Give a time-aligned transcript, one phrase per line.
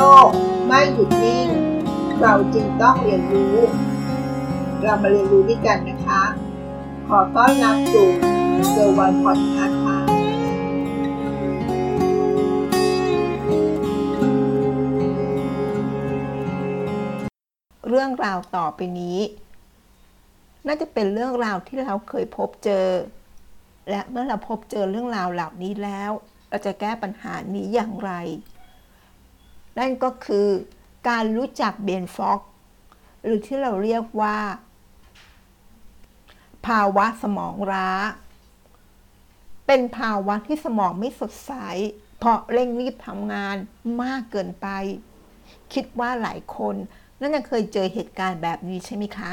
[0.00, 0.28] ลก
[0.66, 1.48] ไม่หยุดนิ่ง
[2.20, 3.56] เราจึงต้องเรียนรู้
[4.82, 6.22] เรามาเรียนรู้ด้วยกันนะคะ
[7.08, 8.08] ขอต้อนรับสู่
[8.70, 9.98] เซอร์วันพอดคาส์ค่ะ
[17.88, 19.18] เรื่องราวต่อไปนี้
[20.66, 22.86] น่าจะเป็นเรื่องราวที่เราเคยพบเจอ
[23.90, 26.10] และเมื่อเราพบเจอเรื่องราวเหล่านี้แล้ว
[26.48, 28.12] เราจะแก้ปัญหานี้อย่างไร
[29.78, 30.48] นั่นก็คือ
[31.08, 32.40] การรู้จักเบนฟอก
[33.24, 34.38] หรือที่เราเรียกว่า
[36.66, 37.90] ภาวะสมองร้า
[39.66, 41.52] เป็นภาวะที่สมองไม่สดใส
[42.18, 43.56] เพราะเร่งรีบทำงาน
[44.02, 44.66] มากเกินไป
[45.72, 46.74] คิดว่าหลายคน
[47.20, 49.32] น่าจะเคยเจอเหตุการณ์แบบนี้ใช่ไหมคะ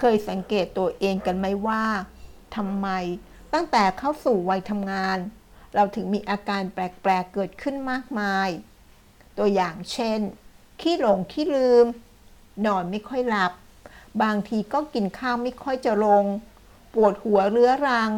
[0.00, 1.82] เคยสังเกตตัวเองกันไหมว่า
[2.56, 2.88] ทำไม
[3.52, 5.18] ตั้งแต่เข้าสู่วัยทำงาน
[5.74, 8.48] เราถึงมีอาการแปลก ๆ เกิดขึ้นมากมาย
[9.38, 10.20] ตัวอย่างเช่น
[10.80, 11.86] ขี้หลงขี้ลืม
[12.66, 13.52] นอนไม่ค่อยหลับ
[14.22, 16.24] บางทีก็กินข้าวไม่ค่อยจะลง
[16.94, 18.10] ปวดหัวเรื้อรัง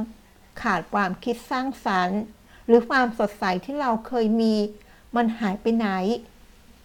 [0.62, 2.20] ขาดความคิดสร้างสรรค์
[2.66, 4.54] หรือความสดใสที่เราเคยมี
[5.16, 5.88] มันหายไปไหน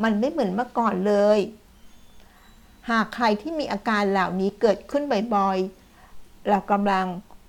[0.03, 1.39] มันไม่เหมือนเมื่อก่อนเลย
[2.89, 5.03] หากใครที่มีอาการเหล่านี้เกิดขึ้น
[5.35, 7.05] บ่อยๆ เรากำลัง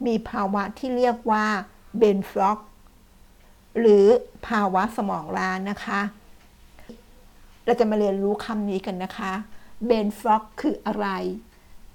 [0.07, 1.47] มีภาวะที่เรียกว่า
[1.99, 2.59] brain fog
[3.81, 4.07] หรือ
[4.47, 6.01] ภาวะสมองล้านะคะ
[7.65, 9.33] เราจะมาเรียนรู้คำนี้กันนะคะ
[9.87, 11.09] brain fog คืออะไร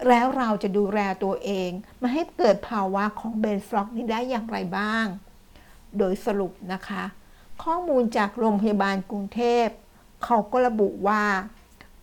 [0.07, 1.69] แล้วเราจะดูแลตัวเอง
[2.01, 5.05] ไม่ให้เกิดภาวะของ brain fog นี้ได้อย่างไรบ้าง
[5.97, 7.03] โดยสรุปนะคะ
[7.63, 9.67] ข้อมูลจากโรงพยาบาลกรุงเทพ
[10.23, 11.23] เขาก็ระบุว่า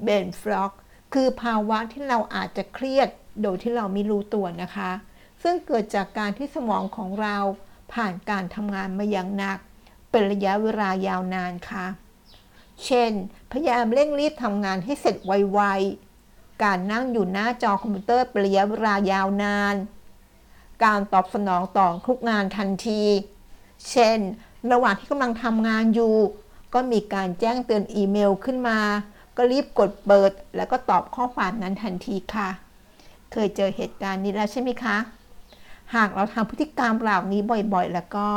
[0.02, 0.72] เบนฟล็อก
[1.14, 3.08] คือภาวะที่เราอาจจะเครียด
[3.42, 4.90] โดยที่เราไม่รู้ตัวนะคะ
[5.42, 7.36] ซึ่งเกิดจากการที่สมองของเรา
[7.92, 9.58] ผ่านการทำงานมาอย่างหนัก
[10.10, 11.86] เป็นระยะเวลายาวนานค่ะ
[12.86, 13.12] เช่น
[13.52, 19.74] พยายามเร่งรีบทำงานให้เสร็จไวๆ การนั่งอยู่หน้าจอคอมพิวเตอร์เป็นระยะเวลายาวนาน
[20.84, 23.02] การตอบสนองต่อทุกงานทันที
[23.90, 24.18] เช่น
[24.72, 26.16] ระหว่างที่กำลังทำงานอยู่
[26.74, 28.78] ก็มีการแจ้งเตือนอีเมลขึ้นมา
[29.36, 32.48] ก็รีบกดเปิด แล้วก็ตอบข้อความนั้นทันทีค่ะ
[33.32, 34.96] เคยเจอเหตุการณ์นี้แล้วใช่ไหมคะ
[35.94, 37.40] หากเราทำพฤติกรรมเหล่านี้
[37.74, 38.28] บ่อยๆ แล้วก็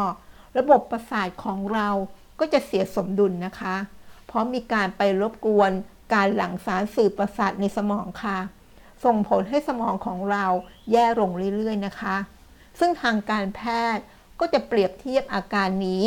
[0.58, 1.90] ระบบประสาทของเรา
[2.40, 3.75] ก็จะเสียสมดุลนะคะ
[4.28, 5.72] เพราะมีการไปรบกวน
[6.13, 8.40] การหลั่งสารสื่อประสาทในสมองค่ะ
[9.03, 10.46] ส่งผลให้สมองของเรา
[10.91, 12.16] แย่ลงเรื่อยๆนะคะ
[12.80, 13.62] ซึ่งทางการแพ
[13.96, 14.03] ทย์
[14.40, 16.03] ก็จะเปรียบเทียบอาการนี้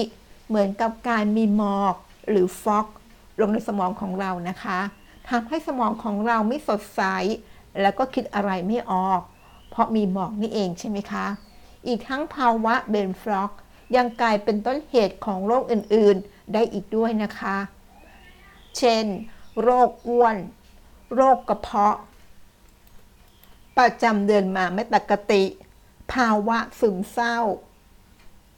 [0.48, 1.94] เหมือนกับการมีหมอก
[2.28, 2.86] หรือฟอก
[3.40, 4.78] ลงในสมองของเรานะคะ
[5.28, 7.02] ทำให้สมองของเราไม่สดใส
[7.80, 9.20] แล้วก็คิดอะไรไม่ออก
[9.70, 11.26] เพราะมีหมอกนี่เองใช่ไหมคะ
[11.86, 13.52] อีกทั้งภาวะเบนฟล็อก
[13.96, 17.56] ยังกลายเป็นต้นเหตุของโรคอื่นๆ ได้อีกด้วยนะคะ
[18.76, 19.06] เช่น
[19.62, 20.36] โรคอ้วน
[21.14, 21.96] โรคกระเพาะ
[23.78, 25.44] ประจำเดือนมาไม่ปกติ
[26.12, 27.36] ภาวะซึมเศร้า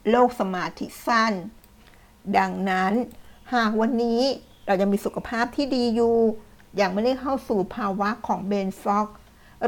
[0.09, 1.33] โรคสมาธิสั้น
[2.37, 2.93] ดังนั้น
[3.53, 4.21] หากวันนี้
[4.65, 6.17] เรายังมีสุขภาพที่ดีอยู่
[6.81, 9.07] ยังไม่ได้เข้าสู่ภาวะของเบนฟล็อก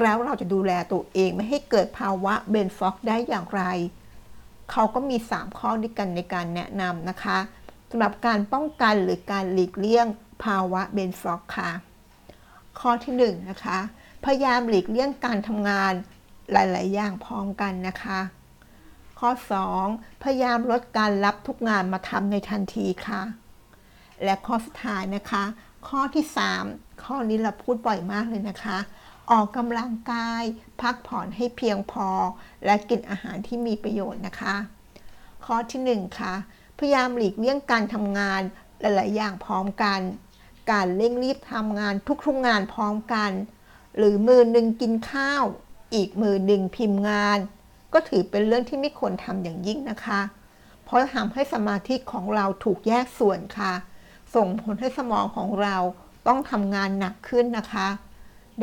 [0.01, 3.63] แล้วเราจะดูแลตัวเองไม่ให้เกิดภาวะเบนฟล็อกได้อย่างไร
[4.71, 7.37] เขาก็มี 3 ข้อด้วยกันในการแนะนำนะคะ
[7.89, 10.07] สำหรับการป้องกันหรือการหลีกเลี่ยง
[10.43, 11.71] ภาวะเบนฟล็อกค่ะ
[12.79, 13.79] ข้อที่1นนะคะ
[14.25, 15.93] พยายามหลีกเลี่ยงการทำงาน
[16.51, 18.19] หลาย ๆ อย่างพร้อมกันนะคะ
[19.19, 19.29] ข้อ
[19.75, 23.21] 2 พยายามลดการรับทุกงานมาทำในทันทีค่ะ
[24.23, 25.43] และข้อสุดท้ายนะคะ
[25.87, 26.25] ข้อที่
[26.63, 28.77] 3 ข้อนี้เราพูดบ่อยมากเลยนะคะ
[29.31, 30.43] ออกกำลังกาย
[30.81, 32.07] พักผ่อนให้เพียงพอ
[32.65, 34.55] และกินอาหารที่มีประโยชน์นะคะ
[35.45, 36.33] ข้อที่ 1 ค่ะ
[36.77, 38.41] พยายามหลีกเลี่ยงการทำงาน
[38.81, 39.99] หลาย ๆ อย่างพร้อมกัน
[40.71, 41.93] การเร่งรีบทำงาน
[42.25, 43.31] ทุกๆงานพร้อมกัน
[43.97, 45.43] หรือมือหนึ่งกินข้าว
[45.95, 47.39] อีกมือหนึ่งพิมพ์งาน
[47.93, 50.21] ก็ถือเป็นเรื่องที่ไม่ควรทำอย่างยิ่งนะคะ
[50.83, 53.73] เพราะทำให้สมาธิของเราถูกแยกส่วนค่ะ
[54.35, 55.75] ส่งผลให้สมองของเรา
[56.27, 57.87] ต้องทำงานหนักขึ้นนะคะ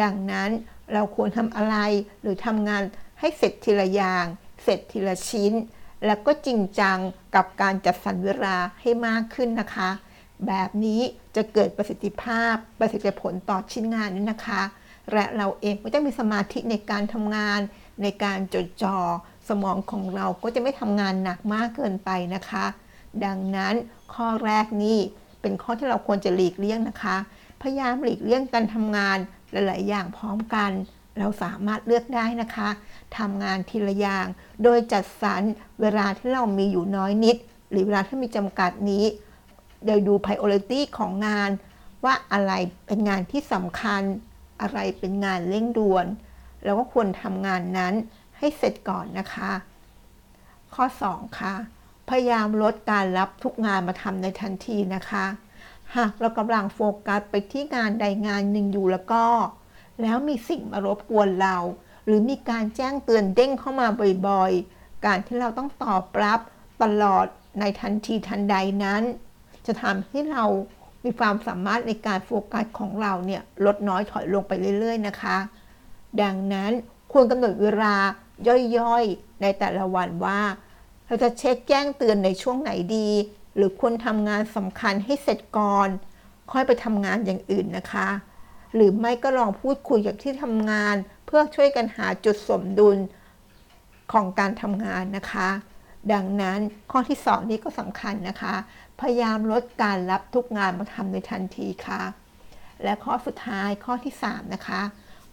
[0.03, 0.51] ดังนั้น
[0.93, 1.77] เราควรทำอะไร
[2.23, 2.83] หรือทำงาน
[3.21, 4.25] ให้เสร็จทีละอย่าง
[4.63, 5.53] เสร็จทีละชิ้น
[6.07, 6.99] แล้วก็จริงจัง
[7.35, 9.91] กับการจัดสรรเวลาให้มากขึ้นนะคะ
[10.47, 11.01] แบบนี้
[11.37, 14.63] จะเกิดประสิทธิภาพประสิทธิผลต่อชิ้นงานนี้นะคะ
[15.13, 17.61] และเราเองก็จะมีสมาธิในการทำงาน
[18.03, 18.99] ในการจดจ่อ
[19.49, 22.65] สมองของเราก็จะไม่ทำงานหนักมากเกินไปนะคะ
[23.25, 23.75] ดังนั้น
[24.15, 24.99] ข้อแรกนี้
[25.41, 27.17] เป็นข้อที่เราควรจะหลีกเลี่ยงนะคะ
[27.61, 29.19] พยายามหลีกเลี่ยงการทำงาน
[29.51, 30.71] หลาย ๆ อย่างพร้อมกัน
[31.19, 32.69] เราสามารถเลือกได้นะคะ
[33.19, 34.27] ทำงานทีละอย่าง
[34.63, 35.43] โดยจัดสรร
[35.81, 37.37] เวลาที่เรามีอยู่น้อยนิด
[37.71, 39.05] หรือเวลาที่มีจำกัดนี้
[39.87, 41.51] โดยดู priority ของงาน
[42.05, 42.53] ว่าอะไร
[42.87, 44.03] เป็นงานที่สำคัญ
[44.61, 46.07] อะไรเป็นงานเร่งด่วน
[46.65, 47.95] แล้วก็ควรทำงานนั้น
[48.39, 49.51] ให้เสร็จก่อนนะคะ
[50.75, 51.55] ข้อ 2 ค่ะ
[52.09, 55.27] พยายามลดการรับทุกงานมาทำในทันทีนะคะ
[55.97, 59.25] หากเรากำลังโฟกัสไปที่งานใดงานหนึ่งอยู่แล้วก็
[60.03, 61.57] แล้วมีสิ่งมารบกวนเรา
[62.05, 63.87] หรือมีการแจ้งเตือนเด้งเข้ามา
[64.29, 66.41] บ่อยๆ การที่เราต้องตอบรับ
[66.83, 67.27] ตลอด
[67.61, 69.03] ในทันทีทันใดนั้น
[69.67, 70.45] จะทำให้เรา
[71.05, 75.37] มีความสามารถในการโฟกัสของเราเนี่ยลดน้อยถอยลงไปเรื่อย ๆ นะคะ
[76.23, 76.71] ดังนั้น
[77.13, 77.95] ควรกำหนดเวลา
[78.79, 80.41] ย่อยๆ ในแต่ละวันว่า
[81.07, 83.11] เราจะเช็คแจ้งเตือนในช่วงไหนดี
[83.57, 85.89] หรือควรทำงานสำคัญให้เสร็จก่อน
[86.53, 88.09] ค่อยไปทำงานอย่างอื่นนะคะ
[88.75, 90.95] หรือไม่ก็ลองพูดคุยกับที่ทำงาน
[91.27, 92.99] เพื่อช่วยกันหาจุดสมดุล
[94.13, 95.49] ของการทำงานนะคะ
[96.13, 96.59] ดังนั้น
[96.91, 98.55] ข้อที่สองนี้ก็สำคัญนะคะ
[99.01, 102.03] พยายามลดการรับทุกงานมาทำในทันทีค่ะ
[102.83, 104.83] และข้อสุดท้ายข้อที่ 3 นะคะ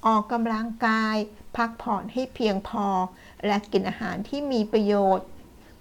[0.06, 1.16] ออกกำลังกาย
[1.56, 2.86] พักผ่อนให้เพียงพอ
[3.48, 5.28] และกินอาหารที่มีประโยชน์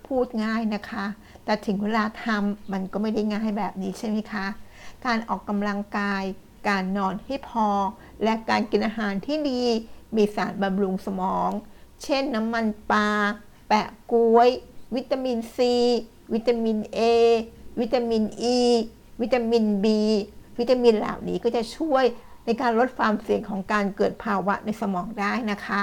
[0.06, 1.04] พูดง่ายนะคะ
[1.44, 4.46] แต่ถึงเวลาทำมันก็ไม่ได้ง่ายแบบนี้ใช่ไหมคะ
[5.06, 6.22] การออกกำลังกาย
[6.68, 7.68] การนอนให้พอ
[8.24, 9.62] และการกินอาหารที่ดี
[10.16, 11.50] มีสารบำรุงสมอง
[12.04, 13.08] เช่นน้ำมันปลา
[13.68, 14.48] แปะกล้วย
[14.94, 15.74] วิตามินซี
[16.34, 17.00] วิตามิน A
[17.80, 18.58] วิตามินอ E
[19.20, 19.86] วิตามิน B
[20.58, 22.04] วิตามินเหล่านี้ก็จะช่วย
[22.44, 25.82] ในการลดความเสี่ยงของการเกิดภาวะในสมองได้นะคะ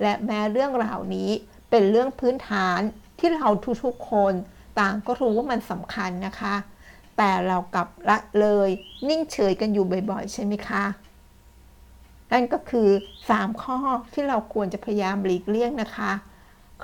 [0.00, 1.30] และแม้เรื่องรานี้
[1.70, 2.80] เป็นเรื่องพื้นฐาน
[3.18, 3.48] ที่เรา
[3.84, 4.32] ทุกๆคน
[4.80, 6.54] ต่างก็รู้ว่ามันสำคัญนะคะ
[7.16, 8.68] แต่เรากลับละเลย
[9.08, 10.84] นิ่งเฉยกันอยู่บ่อยๆ ใช่ไหมคะ
[12.32, 12.88] นั่นก็คือ
[13.26, 13.78] 3 ข้อ
[14.12, 16.12] ที่เราควรจะพยายามหลีกเลี่ยงนะคะ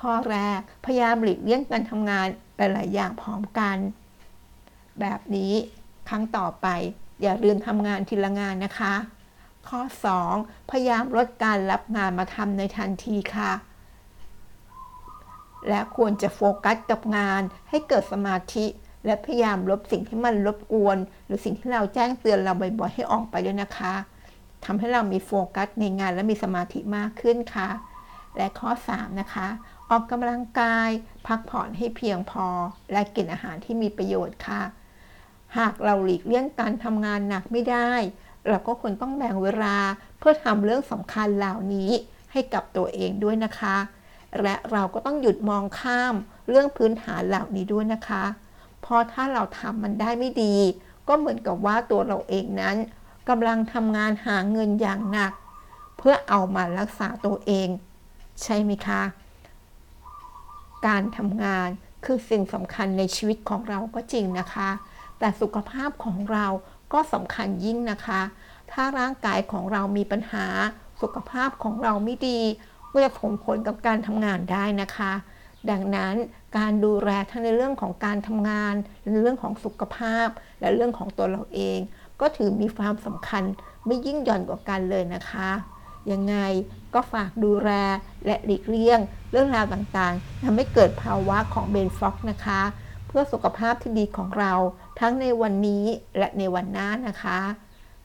[0.01, 2.27] ข้อแรก พยายามหลีกเลี่ยงการทำงาน
[2.57, 3.77] หลาย ๆ อย่างพร้อมกัน
[5.01, 5.53] แบบนี้
[6.09, 6.67] ครั้งต่อไป
[7.23, 8.95] อย่าลืมทำงานทีละงานนะคะ
[9.69, 9.81] ข้อ
[10.27, 13.53] 2 พยายามลดการรับงานมาทำในทันทีค่ะ
[15.69, 18.67] และควรจะโฟกัสกับงานให้เกิดสมาธิ
[19.05, 23.95] และพยายามลบสิ่งที่มันรบกวน หรือสิ่งที่เราแจ้งเตือนเราบ่อยๆให้ออกไปด้วยนะคะ
[24.65, 27.69] ทำให้เรามีโฟกัสในงานและมีสมาธิมากขึ้นค่ะ
[28.37, 29.49] และข้อ 3 นะคะ
[29.91, 30.89] ออกกำลังกาย
[31.27, 32.47] พักผ่อนให้เพียงพอ
[32.93, 34.63] และกินอาหารที่มีประโยชน์ค่ะ
[35.59, 37.93] หากเราหลีกเลี่ยงการทำงานหนักไม่ได้
[38.49, 39.77] เราก็ควรต้องแบ่งเวลา
[40.19, 41.91] เพื่อทำเรื่องสำคัญเหล่านี้
[42.33, 43.77] ให้กับตัวเองด้วยนะคะ
[44.43, 46.15] และเราก็ต้องหยุดมองข้าม
[46.49, 48.25] เรื่องพื้นฐานเหล่านี้ด้วยนะคะ
[48.81, 50.57] เพราะถ้าเราทำมันได้ไม่ดี
[51.09, 52.77] ก็เหมือนกับว่าตัวเราเองนั้น
[53.29, 55.33] กำลังทำงานหาเงินอย่างหนัก
[55.99, 57.69] เพื่อเอามารักษาตัวเอง
[58.43, 59.03] ใช่ไหมคะ
[60.87, 61.69] การทำงาน
[62.05, 64.71] คือสิ่งสำคัญในชีวิตของเราก็จริงนะคะ
[65.19, 66.47] แต่สุขภาพของเรา
[66.93, 68.21] ก็สำคัญยิ่งนะคะ
[68.73, 70.47] ถ้าร่างกายของเรามีปัญหา
[71.03, 72.41] สุขภาพของเราไม่ดี
[72.93, 75.13] ก็จะส่งผลกับการทำงานได้นะคะ
[75.71, 76.15] ดังนั้น
[76.59, 80.29] การดูแลทั้งในเรื่องของการทำงาน ในเรื่องของสุขภาพ
[80.61, 81.79] และเรื่องของตัวเราเอง
[82.21, 83.43] ก็ถือมีความสำคัญ
[83.87, 85.51] ไม่ยิ่งหย่อนกว่ากันเลยนะคะ
[86.13, 86.37] ยังไง
[86.95, 87.71] ก็ฝากดูแล
[88.27, 89.01] และหลีกเลี่ยง
[89.31, 92.63] เรื่องราวต่างๆทำให้เกิดภาวะของเบนฟ็อกนะคะ
[93.07, 94.53] เพื่อสุขภาพที่ดีของเรา
[95.01, 95.85] ทั้งในวันนี้
[96.19, 97.41] และในวันหน้านะคะ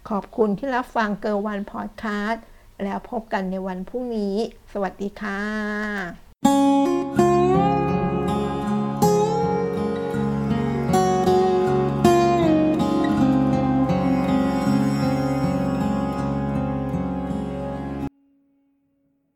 [0.10, 2.44] ขอบคุณที่รับฟังเกอร์วันพอดคาสต์
[2.84, 4.36] แล้วพบกันในวันพรุ่งนี้
[4.74, 6.85] สวัสดีค่ะ